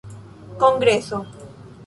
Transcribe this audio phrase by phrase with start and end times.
[0.59, 1.17] kongreso